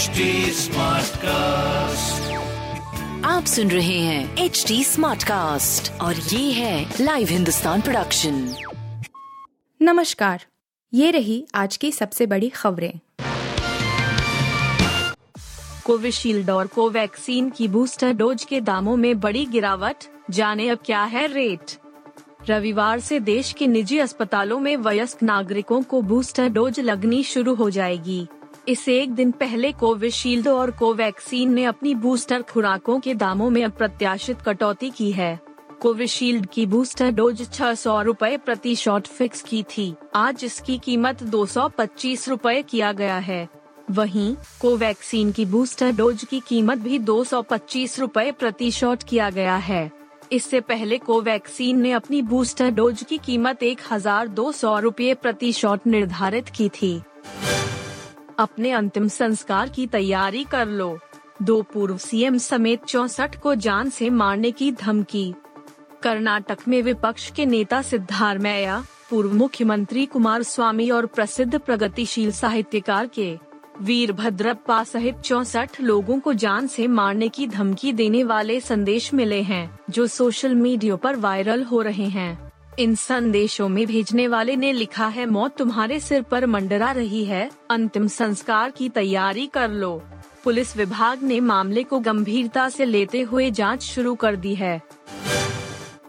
[0.00, 0.06] HD
[1.16, 2.32] cast
[3.26, 8.54] आप सुन रहे हैं एच डी स्मार्ट कास्ट और ये है लाइव हिंदुस्तान प्रोडक्शन
[9.82, 10.44] नमस्कार
[10.94, 12.92] ये रही आज की सबसे बड़ी खबरें।
[15.84, 19.96] कोविशील्ड और कोवैक्सीन की बूस्टर डोज के दामों में बड़ी गिरावट
[20.30, 21.72] जाने अब क्या है रेट?
[22.50, 27.70] रविवार से देश के निजी अस्पतालों में वयस्क नागरिकों को बूस्टर डोज लगनी शुरू हो
[27.70, 28.26] जाएगी।
[28.70, 34.42] इससे एक दिन पहले कोविशील्ड और कोवैक्सीन ने अपनी बूस्टर खुराकों के दामों में अप्रत्याशित
[34.42, 35.38] कटौती की है।
[35.80, 41.22] कोविशील्ड की बूस्टर डोज छह सौ रूपए प्रति शॉट फिक्स की थी। आज इसकी कीमत
[41.24, 43.48] दो सौ पच्चीस रूपए किया गया है।
[43.90, 49.30] वहीं, कोवैक्सीन की बूस्टर डोज की कीमत भी दो सौ पच्चीस रूपए प्रति शॉट किया
[49.30, 49.90] गया है।
[50.32, 55.52] इससे पहले कोवैक्सीन ने अपनी बूस्टर डोज की कीमत एक हज़ार दो सौ रूपए प्रति
[55.52, 57.00] शॉट निर्धारित की थी।
[58.40, 60.98] अपने अंतिम संस्कार की तैयारी कर लो।
[61.42, 65.34] दो पूर्व सीएम समेत चौसठ को जान से मारने की धमकी।
[66.02, 73.38] कर्नाटक में विपक्ष के नेता सिद्धारमैया, पूर्व मुख्यमंत्री कुमार स्वामी और प्रसिद्ध प्रगतिशील साहित्यकार के
[73.80, 79.78] वीरभद्रप्पा सहित चौसठ लोगों को जान से मारने की धमकी देने वाले संदेश मिले हैं,
[79.90, 82.49] जो सोशल मीडिया पर वायरल हो रहे हैं।
[82.80, 87.50] इन संदेशों में भेजने वाले ने लिखा है, मौत तुम्हारे सिर पर मंडरा रही है।
[87.70, 90.02] अंतिम संस्कार की तैयारी कर लो।
[90.44, 94.82] पुलिस विभाग ने मामले को गंभीरता से लेते हुए जाँच शुरू कर दी है।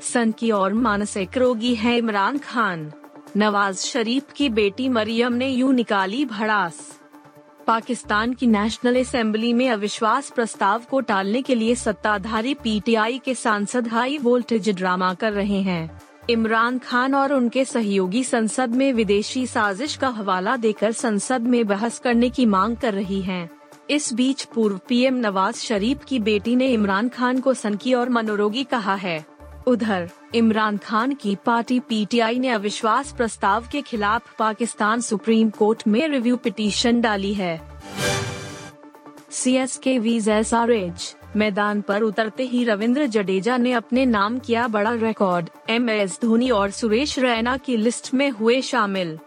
[0.00, 2.92] सन की और मानसिक रोगी है, इमरान खान।
[3.36, 6.98] नवाज़ शरीफ की बेटी मरियम ने यूँ निकाली भड़ास।
[7.66, 13.88] पाकिस्तान की नेशनल असेंबली में अविश्वास प्रस्ताव को टालने के लिए सत्ताधारी पीटीआई के सांसद
[13.88, 19.96] हाई वोल्टेज ड्रामा कर रहे हैं। इमरान खान और उनके सहयोगी संसद में विदेशी साजिश
[19.96, 23.50] का हवाला देकर संसद में बहस करने की मांग कर रही हैं।
[23.90, 28.64] इस बीच पूर्व पीएम नवाज़ शरीफ की बेटी ने इमरान खान को सनकी और मनोरोगी
[28.64, 29.24] कहा है
[29.66, 36.06] उधर, इमरान खान की पार्टी पीटीआई ने अविश्वास प्रस्ताव के खिलाफ पाकिस्तान सुप्रीम कोर्ट में
[36.08, 37.60] रिव्यू पिटीशन डाली है
[39.32, 44.04] सी एस के वीज एस आर एच मैदान पर उतरते ही रविंद्र जडेजा ने अपने
[44.06, 49.18] नाम किया बड़ा रिकॉर्ड एम एस धोनी और सुरेश रैना की लिस्ट में हुए शामिल।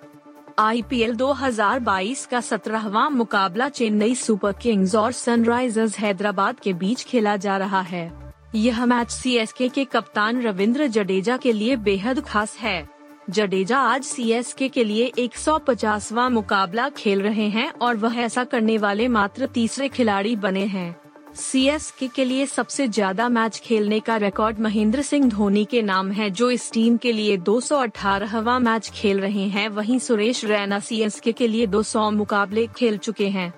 [0.60, 7.58] आईपीएल 2022 का सत्रहवा मुकाबला चेन्नई सुपर किंग्स और सनराइजर्स हैदराबाद के बीच खेला जा
[7.58, 8.12] रहा है।
[8.56, 12.95] यह मैच सीएसके के कप्तान रविंद्र जडेजा के लिए बेहद खास है।
[13.28, 19.08] जडेजा आज सीएसके के लिए 150वां मुकाबला खेल रहे हैं और वह ऐसा करने वाले
[19.08, 20.96] मात्र तीसरे खिलाड़ी बने हैं।
[21.36, 26.30] सीएसके के लिए सबसे ज़्यादा मैच खेलने का रिकॉर्ड महेंद्र सिंह धोनी के नाम है,
[26.30, 31.48] जो इस टीम के लिए 218वां मैच खेल रहे हैं। वहीं सुरेश रैना सीएसके के
[31.48, 33.54] लिए 200 मुकाबले खेल चुके हैं।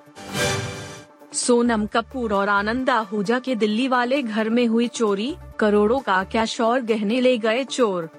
[1.34, 6.60] सोनम कपूर और आनंद आहूजा के दिल्ली वाले घर में हुई चोरी, करोड़ों का कैश
[6.62, 8.10] और गहने ले गए चोर।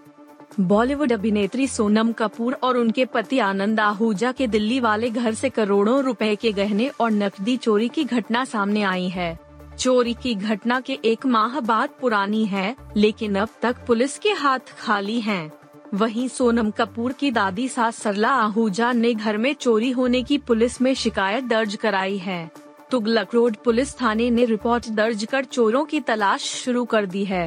[0.61, 6.03] बॉलीवुड अभिनेत्री सोनम कपूर और उनके पति आनंद आहूजा के दिल्ली वाले घर से करोड़ों
[6.05, 9.39] रुपए के गहने और नकदी चोरी की घटना सामने आई है।
[9.79, 14.75] चोरी की घटना के एक माह बाद पुरानी है, लेकिन अब तक पुलिस के हाथ
[14.79, 15.53] खाली हैं।
[15.95, 20.81] वहीं सोनम कपूर की दादी सास सरला आहूजा ने घर में चोरी होने की पुलिस
[20.83, 22.51] में शिकायत दर्ज कराई है।
[22.91, 27.47] तुगलक रोड पुलिस थाने ने रिपोर्ट दर्ज कर चोरों की तलाश शुरू कर दी है।